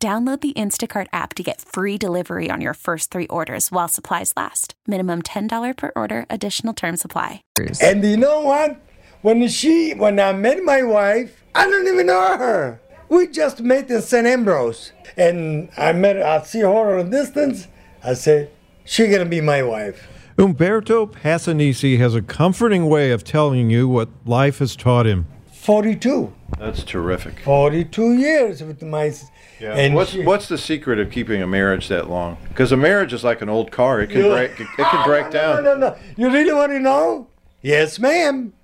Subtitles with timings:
[0.00, 4.32] Download the Instacart app to get free delivery on your first three orders while supplies
[4.36, 4.74] last.
[4.86, 7.42] Minimum $10 per order, additional term supply.
[7.82, 8.80] And you know what?
[9.22, 12.80] When she, when I met my wife, I don't even know her.
[13.08, 14.24] We just met in St.
[14.24, 14.92] Ambrose.
[15.16, 17.66] And I met, I see her at a distance.
[18.04, 18.52] I said,
[18.84, 20.06] she gonna be my wife.
[20.38, 25.26] Umberto Passanisi has a comforting way of telling you what life has taught him.
[25.68, 26.32] 42.
[26.58, 27.40] That's terrific.
[27.40, 29.12] 42 years with my.
[29.60, 29.74] Yeah.
[29.74, 32.38] And what's she- what's the secret of keeping a marriage that long?
[32.48, 34.52] Because a marriage is like an old car; it can You- break.
[34.52, 35.64] It, it can ah, break no, down.
[35.64, 35.96] No, no, no.
[36.16, 37.26] You really want to know?
[37.60, 38.54] Yes, ma'am.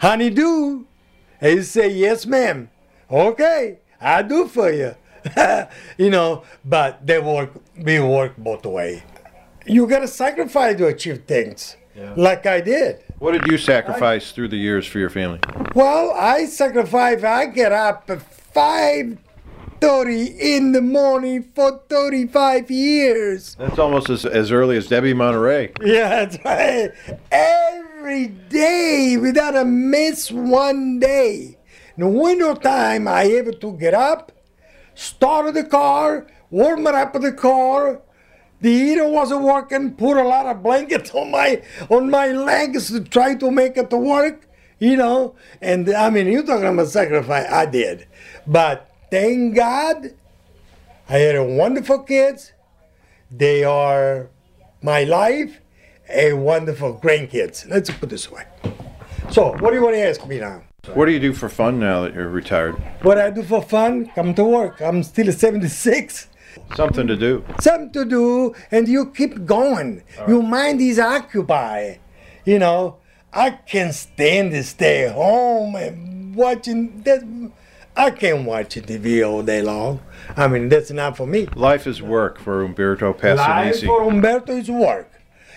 [0.00, 0.86] Honey, do.
[1.40, 2.68] And you say, yes, ma'am.
[3.10, 4.94] Okay, I do for you.
[5.96, 9.02] you know, but they work, we work both way.
[9.64, 11.76] You got to sacrifice to achieve things,
[12.16, 13.02] like I did.
[13.18, 15.40] What did you sacrifice through the years for your family?
[15.74, 17.22] Well, I sacrifice.
[17.22, 19.18] I get up at five
[19.80, 23.54] thirty in the morning for thirty-five years.
[23.54, 25.70] That's almost as, as early as Debbie Monterrey.
[25.80, 26.90] Yeah, that's right.
[27.30, 31.56] Every day without a miss one day.
[31.96, 34.32] In the winter time, I able to get up,
[34.96, 38.00] start the car, warm it up the car.
[38.60, 39.94] The heater wasn't working.
[39.94, 43.88] Put a lot of blankets on my on my legs to try to make it
[43.90, 44.48] to work.
[44.80, 47.46] You know, and I mean, you talking about sacrifice?
[47.50, 48.06] I did,
[48.46, 50.14] but thank God,
[51.06, 52.52] I had a wonderful kids.
[53.30, 54.30] They are
[54.80, 55.60] my life,
[56.08, 57.68] a wonderful grandkids.
[57.68, 58.44] Let's put this way.
[59.30, 60.62] So, what do you want to ask me now?
[60.94, 62.74] What do you do for fun now that you're retired?
[63.02, 64.06] What I do for fun?
[64.14, 64.80] Come to work.
[64.80, 66.26] I'm still 76.
[66.74, 67.44] Something to do.
[67.60, 70.02] Something to do, and you keep going.
[70.26, 72.00] Your mind is occupied.
[72.46, 72.96] You know,
[73.32, 77.22] I can't stand to stay home and watching that.
[77.96, 80.00] I can't watch TV all day long.
[80.36, 81.46] I mean, that's not for me.
[81.54, 83.86] Life is work for Umberto Life Passanisi.
[83.86, 85.10] for Umberto is work,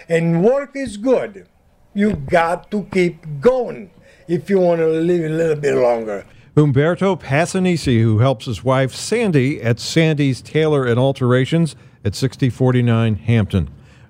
[0.08, 1.48] and work is good.
[1.94, 3.92] You got to keep going
[4.28, 6.26] if you want to live a little bit longer.
[6.56, 11.76] Umberto Passanisi, who helps his wife Sandy at Sandy's Tailor and Alterations
[12.06, 13.70] at 6049 Hampton.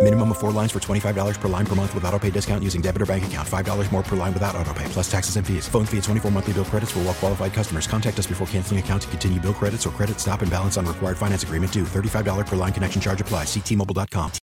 [0.00, 2.80] Minimum of four lines for $25 per line per month with auto pay discount using
[2.80, 3.46] debit or bank account.
[3.46, 5.66] $5 more per line without auto pay, plus taxes and fees.
[5.66, 7.88] Phone fee at 24 monthly bill credits for all well qualified customers.
[7.88, 10.86] Contact us before canceling account to continue bill credits or credit stop and balance on
[10.86, 11.82] required finance agreement due.
[11.82, 13.42] $35 per line connection charge apply.
[13.42, 14.30] Ctmobile.com.